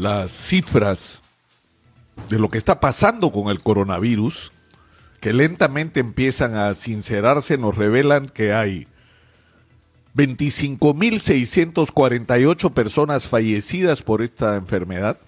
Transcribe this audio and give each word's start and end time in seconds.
las 0.00 0.32
cifras 0.32 1.20
de 2.28 2.38
lo 2.38 2.48
que 2.48 2.58
está 2.58 2.80
pasando 2.80 3.30
con 3.32 3.50
el 3.50 3.60
coronavirus, 3.60 4.52
que 5.20 5.34
lentamente 5.34 6.00
empiezan 6.00 6.56
a 6.56 6.74
sincerarse, 6.74 7.58
nos 7.58 7.76
revelan 7.76 8.28
que 8.28 8.54
hay 8.54 8.88
25.648 10.16 12.72
personas 12.72 13.28
fallecidas 13.28 14.02
por 14.02 14.22
esta 14.22 14.56
enfermedad, 14.56 15.18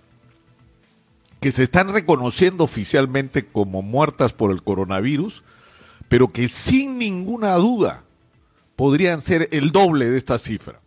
que 1.41 1.52
se 1.52 1.64
están 1.64 1.93
reconociendo 1.93 2.64
oficialmente 2.64 3.45
como 3.45 3.82
muertas 3.82 4.32
por 4.32 4.50
el 4.50 4.62
coronavirus, 4.62 5.43
pero 6.09 6.32
que 6.32 6.48
sin 6.48 6.96
ninguna 6.96 7.57
duda 7.57 8.04
podrían 8.77 9.20
ser 9.20 9.50
el 9.52 9.70
doble 9.70 10.09
de 10.09 10.16
esta 10.16 10.39
cifra. 10.39 10.80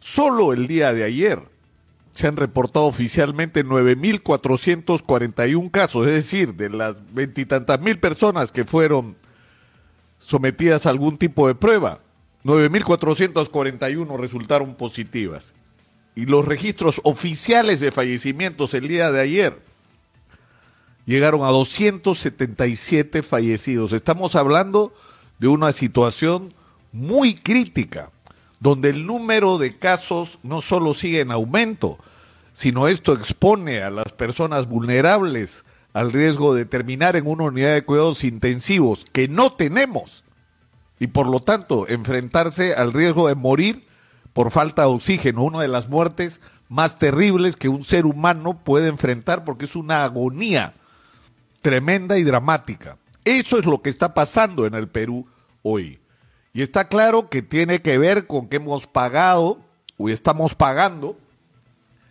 Solo 0.00 0.52
el 0.52 0.66
día 0.66 0.92
de 0.92 1.04
ayer 1.04 1.56
se 2.18 2.26
han 2.26 2.36
reportado 2.36 2.86
oficialmente 2.86 3.64
9.441 3.64 5.70
casos, 5.70 6.08
es 6.08 6.14
decir, 6.14 6.54
de 6.54 6.68
las 6.68 6.96
veintitantas 7.14 7.80
mil 7.80 8.00
personas 8.00 8.50
que 8.50 8.64
fueron 8.64 9.16
sometidas 10.18 10.86
a 10.86 10.90
algún 10.90 11.16
tipo 11.16 11.46
de 11.46 11.54
prueba, 11.54 12.00
9.441 12.42 14.18
resultaron 14.18 14.74
positivas. 14.74 15.54
Y 16.16 16.26
los 16.26 16.44
registros 16.44 17.00
oficiales 17.04 17.78
de 17.78 17.92
fallecimientos 17.92 18.74
el 18.74 18.88
día 18.88 19.12
de 19.12 19.20
ayer 19.20 19.62
llegaron 21.06 21.42
a 21.42 21.50
277 21.50 23.22
fallecidos. 23.22 23.92
Estamos 23.92 24.34
hablando 24.34 24.92
de 25.38 25.46
una 25.46 25.70
situación 25.70 26.52
muy 26.90 27.36
crítica, 27.36 28.10
donde 28.58 28.90
el 28.90 29.06
número 29.06 29.56
de 29.56 29.78
casos 29.78 30.40
no 30.42 30.62
solo 30.62 30.94
sigue 30.94 31.20
en 31.20 31.30
aumento, 31.30 32.00
sino 32.58 32.88
esto 32.88 33.12
expone 33.12 33.84
a 33.84 33.88
las 33.88 34.10
personas 34.12 34.66
vulnerables 34.66 35.64
al 35.92 36.12
riesgo 36.12 36.56
de 36.56 36.64
terminar 36.64 37.14
en 37.14 37.28
una 37.28 37.44
unidad 37.44 37.72
de 37.72 37.84
cuidados 37.84 38.24
intensivos 38.24 39.04
que 39.12 39.28
no 39.28 39.52
tenemos 39.52 40.24
y 40.98 41.06
por 41.06 41.28
lo 41.28 41.38
tanto 41.38 41.86
enfrentarse 41.86 42.74
al 42.74 42.92
riesgo 42.92 43.28
de 43.28 43.36
morir 43.36 43.86
por 44.32 44.50
falta 44.50 44.82
de 44.82 44.88
oxígeno, 44.88 45.44
una 45.44 45.62
de 45.62 45.68
las 45.68 45.88
muertes 45.88 46.40
más 46.68 46.98
terribles 46.98 47.54
que 47.54 47.68
un 47.68 47.84
ser 47.84 48.06
humano 48.06 48.58
puede 48.64 48.88
enfrentar 48.88 49.44
porque 49.44 49.66
es 49.66 49.76
una 49.76 50.02
agonía 50.02 50.74
tremenda 51.62 52.18
y 52.18 52.24
dramática. 52.24 52.98
Eso 53.24 53.60
es 53.60 53.66
lo 53.66 53.82
que 53.82 53.90
está 53.90 54.14
pasando 54.14 54.66
en 54.66 54.74
el 54.74 54.88
Perú 54.88 55.28
hoy. 55.62 56.00
Y 56.52 56.62
está 56.62 56.88
claro 56.88 57.28
que 57.28 57.40
tiene 57.40 57.82
que 57.82 57.98
ver 57.98 58.26
con 58.26 58.48
que 58.48 58.56
hemos 58.56 58.88
pagado 58.88 59.60
o 59.96 60.08
estamos 60.08 60.56
pagando 60.56 61.16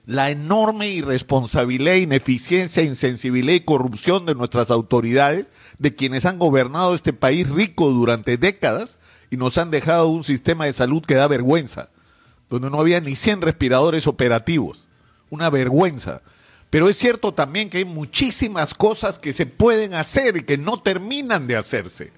la 0.07 0.29
enorme 0.29 0.87
irresponsabilidad, 0.87 1.95
ineficiencia, 1.95 2.81
insensibilidad 2.81 3.55
y 3.55 3.65
corrupción 3.65 4.25
de 4.25 4.35
nuestras 4.35 4.71
autoridades, 4.71 5.47
de 5.79 5.95
quienes 5.95 6.25
han 6.25 6.39
gobernado 6.39 6.95
este 6.95 7.11
país 7.11 7.47
rico 7.49 7.89
durante 7.89 8.37
décadas 8.37 8.99
y 9.29 9.35
nos 9.35 9.57
han 9.57 9.69
dejado 9.69 10.07
un 10.07 10.23
sistema 10.23 10.65
de 10.65 10.71
salud 10.71 11.03
que 11.05 11.15
da 11.15 11.27
vergüenza, 11.27 11.89
donde 12.49 12.69
no 12.69 12.79
había 12.79 13.01
ni 13.01 13.17
100 13.17 13.41
respiradores 13.41 14.07
operativos. 14.07 14.85
Una 15.29 15.49
vergüenza. 15.49 16.21
Pero 16.69 16.87
es 16.87 16.95
cierto 16.95 17.33
también 17.33 17.69
que 17.69 17.79
hay 17.79 17.85
muchísimas 17.85 18.73
cosas 18.73 19.19
que 19.19 19.33
se 19.33 19.45
pueden 19.45 19.93
hacer 19.93 20.37
y 20.37 20.43
que 20.43 20.57
no 20.57 20.81
terminan 20.81 21.47
de 21.47 21.57
hacerse. 21.57 22.13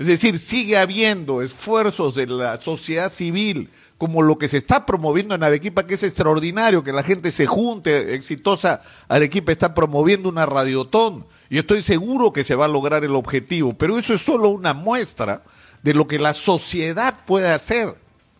Es 0.00 0.08
decir, 0.08 0.36
sigue 0.36 0.78
habiendo 0.78 1.42
esfuerzos 1.42 2.16
de 2.16 2.26
la 2.26 2.58
sociedad 2.58 3.12
civil, 3.12 3.70
como 4.00 4.22
lo 4.22 4.38
que 4.38 4.48
se 4.48 4.56
está 4.56 4.86
promoviendo 4.86 5.34
en 5.34 5.42
Arequipa, 5.42 5.86
que 5.86 5.92
es 5.92 6.02
extraordinario, 6.02 6.82
que 6.82 6.90
la 6.90 7.02
gente 7.02 7.30
se 7.30 7.44
junte, 7.44 8.14
exitosa 8.14 8.80
Arequipa 9.08 9.52
está 9.52 9.74
promoviendo 9.74 10.30
una 10.30 10.46
radiotón, 10.46 11.26
y 11.50 11.58
estoy 11.58 11.82
seguro 11.82 12.32
que 12.32 12.42
se 12.42 12.54
va 12.54 12.64
a 12.64 12.68
lograr 12.68 13.04
el 13.04 13.14
objetivo, 13.14 13.74
pero 13.74 13.98
eso 13.98 14.14
es 14.14 14.22
solo 14.22 14.48
una 14.48 14.72
muestra 14.72 15.42
de 15.82 15.92
lo 15.92 16.08
que 16.08 16.18
la 16.18 16.32
sociedad 16.32 17.14
puede 17.26 17.50
hacer, 17.50 17.94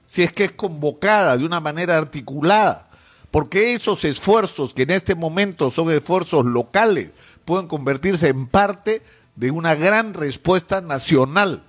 si 0.07 0.23
es 0.23 0.33
que 0.33 0.45
es 0.45 0.53
convocada 0.53 1.37
de 1.37 1.45
una 1.45 1.61
manera 1.61 1.99
articulada, 1.99 2.89
porque 3.31 3.75
esos 3.75 4.03
esfuerzos 4.07 4.73
que 4.73 4.85
en 4.85 4.93
este 4.93 5.15
momento 5.15 5.71
son 5.71 5.91
esfuerzos 5.91 6.47
locales, 6.47 7.11
pueden 7.45 7.69
convertirse 7.69 8.29
en 8.29 8.47
parte 8.47 9.03
de 9.37 9.51
una 9.51 9.75
gran 9.75 10.15
respuesta 10.15 10.81
nacional 10.81 11.63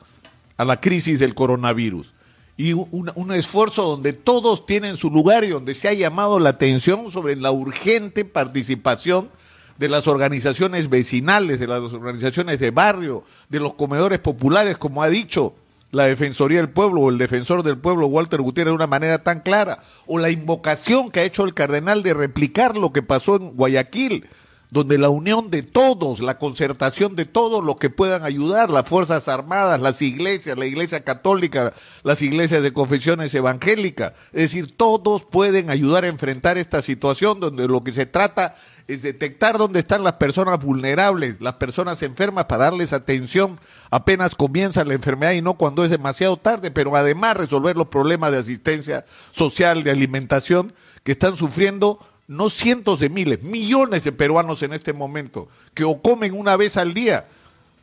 a 0.56 0.64
la 0.64 0.80
crisis 0.80 1.20
del 1.20 1.36
coronavirus 1.36 2.14
y 2.62 2.74
un, 2.74 3.32
esfuerzo 3.32 3.88
donde 3.88 4.14
todos 4.14 4.68
tienen 4.68 4.96
su 4.96 5.10
lugar 5.10 5.44
y 5.44 5.48
donde 5.48 5.74
se 5.74 5.88
ha 5.88 5.94
llamado 5.94 6.40
la 6.40 6.50
atención 6.50 7.10
sobre 7.10 7.36
la 7.36 7.52
urgente 7.52 8.24
participación 8.24 9.32
de 9.80 9.90
las 9.90 10.08
organizaciones 10.08 10.88
vecinales, 10.88 11.60
de 11.60 11.66
las 11.66 11.92
organizaciones 11.92 12.60
de 12.60 12.70
barrio, 12.70 13.24
de 13.50 13.60
los 13.60 13.74
comedores 13.74 14.20
populares, 14.20 14.78
como 14.78 15.02
ha 15.02 15.10
dicho 15.10 15.56
la 15.90 16.06
Defensoría 16.06 16.60
del 16.60 16.70
Pueblo 16.70 17.02
o 17.02 17.10
el 17.10 17.18
defensor 17.18 17.64
del 17.64 17.80
pueblo 17.80 18.06
Walter 18.06 18.42
Gutiérrez 18.42 18.70
de 18.70 18.76
una 18.76 18.86
manera 18.86 19.24
tan 19.24 19.40
clara, 19.40 19.80
o 20.06 20.20
la 20.20 20.30
invocación 20.30 21.10
que 21.10 21.22
ha 21.22 21.24
hecho 21.24 21.46
el 21.46 21.56
cardenal 21.56 22.04
de 22.04 22.14
replicar 22.14 22.78
lo 22.78 22.94
que 22.94 23.02
pasó 23.02 23.38
en 23.38 23.56
Guayaquil, 23.56 24.28
donde 24.72 24.98
la 24.98 25.10
unión 25.10 25.52
de 25.52 25.64
todos, 25.64 26.22
la 26.22 26.40
concertación 26.40 27.18
de 27.18 27.26
todos 27.26 27.62
los 27.62 27.76
que 27.76 27.90
puedan 27.90 28.24
ayudar, 28.24 28.70
las 28.70 28.88
Fuerzas 28.88 29.28
Armadas, 29.28 29.82
las 29.82 30.02
iglesias, 30.02 30.58
la 30.58 30.66
Iglesia 30.66 31.04
Católica, 31.04 31.74
las 32.04 32.22
iglesias 32.22 32.64
de 32.64 32.72
confesiones 32.72 33.36
evangélicas, 33.36 34.14
es 34.32 34.42
decir, 34.44 34.72
todos 34.72 35.26
pueden 35.26 35.70
ayudar 35.70 36.06
a 36.06 36.08
enfrentar 36.08 36.58
esta 36.58 36.82
situación 36.82 37.42
donde 37.42 37.68
lo 37.68 37.84
que 37.84 37.92
se 37.92 38.06
trata 38.06 38.56
es 38.88 39.02
detectar 39.02 39.58
dónde 39.58 39.80
están 39.80 40.06
las 40.06 40.14
personas 40.14 40.64
vulnerables, 40.64 41.42
las 41.42 41.56
personas 41.56 42.02
enfermas 42.02 42.46
para 42.46 42.66
darles 42.66 42.94
atención 42.94 43.60
apenas 43.90 44.36
comienza 44.36 44.86
la 44.86 44.94
enfermedad 44.94 45.34
y 45.34 45.42
no 45.42 45.56
cuando 45.56 45.84
es 45.84 45.92
demasiado 45.92 46.38
tarde, 46.38 46.72
pero 46.72 46.96
además 46.96 47.36
resolver 47.36 47.76
los 47.76 47.88
problemas 47.88 48.32
de 48.32 48.40
asistencia 48.40 49.06
social, 49.32 49.84
de 49.84 49.92
alimentación 49.92 50.74
que 51.04 51.12
están 51.12 51.36
sufriendo 51.36 52.00
no 52.32 52.50
cientos 52.50 53.02
de 53.02 53.10
miles, 53.10 53.44
millones 53.44 54.06
de 54.06 54.14
peruanos 54.14 54.64
en 54.64 54.72
este 54.72 54.94
momento, 54.94 55.50
que 55.74 55.84
o 55.84 56.02
comen 56.02 56.34
una 56.34 56.56
vez 56.56 56.78
al 56.78 56.94
día 56.94 57.28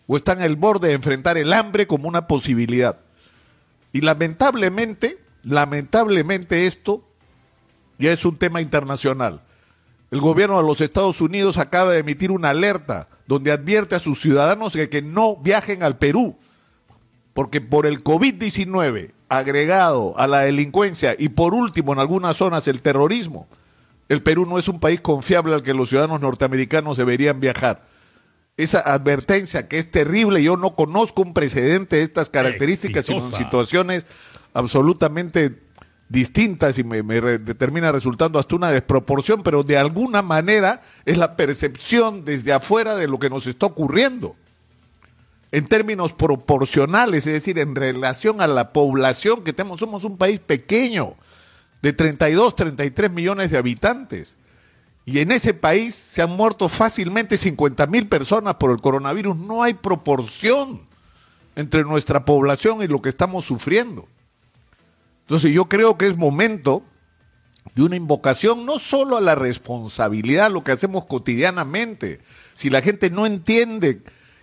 o 0.07 0.17
están 0.17 0.41
al 0.41 0.57
borde 0.57 0.89
de 0.89 0.95
enfrentar 0.95 1.37
el 1.37 1.53
hambre 1.53 1.87
como 1.87 2.09
una 2.09 2.27
posibilidad. 2.27 2.99
Y 3.93 4.01
lamentablemente, 4.01 5.19
lamentablemente 5.43 6.67
esto 6.67 7.05
ya 7.99 8.11
es 8.11 8.25
un 8.25 8.39
tema 8.39 8.63
internacional. 8.63 9.43
El 10.11 10.23
gobierno 10.23 10.57
de 10.57 10.67
los 10.67 10.81
Estados 10.81 11.21
Unidos 11.21 11.59
acaba 11.59 11.91
de 11.91 11.99
emitir 11.99 12.31
una 12.31 12.49
alerta 12.49 13.11
donde 13.27 13.53
advierte 13.53 13.97
a 13.97 14.01
sus 14.01 14.19
ciudadanos 14.19 14.73
de 14.73 14.89
que 14.89 15.03
no 15.03 15.37
viajen 15.37 15.83
al 15.83 15.99
Perú, 15.99 16.39
porque 17.35 17.61
por 17.61 17.85
el 17.85 18.03
COVID-19 18.03 19.13
agregado 19.29 20.19
a 20.19 20.27
la 20.27 20.41
delincuencia 20.41 21.15
y 21.19 21.29
por 21.29 21.53
último 21.53 21.93
en 21.93 21.99
algunas 21.99 22.39
zonas 22.39 22.67
el 22.67 22.81
terrorismo, 22.81 23.47
el 24.09 24.23
Perú 24.23 24.47
no 24.47 24.59
es 24.59 24.69
un 24.69 24.81
país 24.81 25.01
confiable 25.01 25.55
al 25.55 25.63
que 25.63 25.75
los 25.75 25.91
ciudadanos 25.91 26.21
norteamericanos 26.21 26.97
deberían 26.97 27.41
viajar. 27.41 27.87
Esa 28.57 28.81
advertencia 28.81 29.69
que 29.69 29.79
es 29.79 29.91
terrible, 29.91 30.43
yo 30.43 30.57
no 30.57 30.75
conozco 30.75 31.23
un 31.23 31.35
precedente 31.35 31.97
de 31.97 32.03
estas 32.03 32.31
características, 32.31 33.07
sino 33.07 33.25
en 33.25 33.35
situaciones 33.35 34.07
absolutamente 34.53 35.61
distintas 36.09 36.79
y 36.79 36.85
me, 36.85 37.03
me 37.03 37.21
re, 37.21 37.39
termina 37.39 37.93
resultando 37.93 38.39
hasta 38.39 38.57
una 38.57 38.73
desproporción, 38.73 39.43
pero 39.43 39.63
de 39.63 39.77
alguna 39.77 40.23
manera 40.23 40.83
es 41.05 41.19
la 41.19 41.37
percepción 41.37 42.25
desde 42.25 42.53
afuera 42.53 42.97
de 42.97 43.07
lo 43.07 43.19
que 43.19 43.31
nos 43.31 43.47
está 43.47 43.67
ocurriendo. 43.67 44.35
En 45.53 45.67
términos 45.67 46.13
proporcionales, 46.13 47.27
es 47.27 47.33
decir, 47.35 47.59
en 47.59 47.75
relación 47.75 48.41
a 48.41 48.47
la 48.47 48.73
población 48.73 49.45
que 49.45 49.53
tenemos, 49.53 49.81
somos 49.81 50.05
un 50.05 50.17
país 50.17 50.41
pequeño 50.41 51.15
de 51.83 51.93
32, 51.93 52.57
33 52.57 53.11
millones 53.11 53.51
de 53.51 53.59
habitantes. 53.59 54.37
Y 55.05 55.21
en 55.21 55.33
ese 55.33 55.55
país 55.55 55.95
se 55.95 56.21
han 56.21 56.31
muerto 56.31 56.69
fácilmente 56.69 57.37
50 57.37 57.87
mil 57.87 58.09
personas 58.09 58.57
por 58.57 58.71
el 58.71 58.81
coronavirus. 58.81 59.37
No 59.37 59.63
hay 59.63 59.75
proporción 59.75 60.83
entre 61.57 61.83
nuestra 61.83 62.25
población 62.25 62.83
y 62.83 62.89
lo 62.89 63.01
que 63.01 63.09
estamos 63.09 63.45
sufriendo. 63.45 64.07
Entonces 65.23 65.53
yo 65.53 65.67
creo 65.67 65.97
que 65.97 66.07
es 66.07 66.17
momento 66.17 66.83
de 67.75 67.83
una 67.83 67.97
invocación 67.97 68.67
no 68.67 68.79
solo 68.79 69.17
a 69.17 69.21
la 69.21 69.35
responsabilidad, 69.35 70.51
lo 70.51 70.65
que 70.65 70.73
hacemos 70.73 71.05
cotidianamente. 71.07 72.21
Si 72.55 72.71
la 72.71 72.81
gente 72.81 73.11
no 73.11 73.27
entiende 73.27 74.03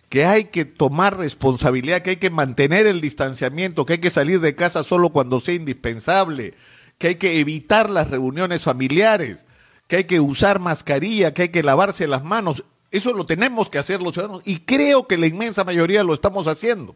que 0.10 0.26
hay 0.26 0.46
que 0.46 0.66
tomar 0.66 1.18
responsabilidad, 1.18 2.02
que 2.02 2.12
hay 2.12 2.18
que 2.18 2.30
mantener 2.30 2.88
el 2.88 3.02
distanciamiento, 3.02 3.86
que 3.86 3.94
hay 3.94 4.00
que 4.00 4.10
salir 4.10 4.40
de 4.40 4.56
casa 4.56 4.84
solo 4.84 5.10
cuando 5.10 5.40
sea 5.40 5.56
indispensable, 5.56 6.54
que 6.98 7.08
hay 7.08 7.16
que 7.16 7.40
evitar 7.40 7.90
las 7.90 8.10
reuniones 8.10 8.64
familiares, 8.64 9.46
que 9.88 9.98
hay 9.98 10.04
que 10.06 10.20
usar 10.20 10.60
mascarilla, 10.60 11.34
que 11.34 11.44
hay 11.44 11.50
que 11.50 11.64
lavarse 11.64 12.08
las 12.08 12.24
manos. 12.24 12.64
Eso 12.92 13.14
lo 13.14 13.26
tenemos 13.26 13.70
que 13.70 13.80
hacer 13.80 14.02
los 14.02 14.14
ciudadanos 14.14 14.42
y 14.46 14.60
creo 14.60 15.08
que 15.08 15.18
la 15.18 15.28
inmensa 15.28 15.64
mayoría 15.64 16.04
lo 16.04 16.14
estamos 16.14 16.48
haciendo. 16.48 16.96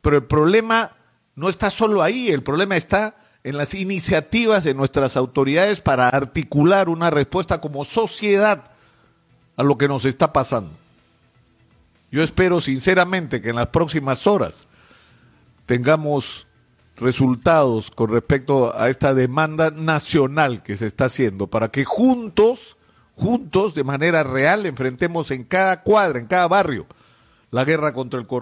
Pero 0.00 0.16
el 0.16 0.24
problema 0.24 0.96
no 1.34 1.48
está 1.48 1.70
solo 1.70 2.02
ahí, 2.02 2.28
el 2.28 2.42
problema 2.42 2.76
está 2.76 3.16
en 3.42 3.56
las 3.56 3.74
iniciativas 3.74 4.64
de 4.64 4.74
nuestras 4.74 5.16
autoridades 5.16 5.80
para 5.80 6.08
articular 6.08 6.88
una 6.88 7.10
respuesta 7.10 7.60
como 7.60 7.84
sociedad 7.84 8.70
a 9.56 9.62
lo 9.62 9.78
que 9.78 9.88
nos 9.88 10.04
está 10.04 10.32
pasando. 10.32 10.72
Yo 12.10 12.22
espero 12.22 12.60
sinceramente 12.60 13.40
que 13.40 13.50
en 13.50 13.56
las 13.56 13.68
próximas 13.68 14.26
horas 14.26 14.66
tengamos 15.66 16.46
resultados 17.00 17.90
con 17.90 18.10
respecto 18.10 18.76
a 18.78 18.90
esta 18.90 19.14
demanda 19.14 19.70
nacional 19.70 20.62
que 20.62 20.76
se 20.76 20.86
está 20.86 21.06
haciendo 21.06 21.46
para 21.46 21.68
que 21.68 21.84
juntos, 21.84 22.76
juntos, 23.14 23.74
de 23.74 23.84
manera 23.84 24.22
real, 24.22 24.66
enfrentemos 24.66 25.30
en 25.30 25.44
cada 25.44 25.82
cuadra, 25.82 26.18
en 26.18 26.26
cada 26.26 26.46
barrio, 26.46 26.86
la 27.50 27.64
guerra 27.64 27.94
contra 27.94 28.20
el 28.20 28.26
coronavirus. 28.26 28.38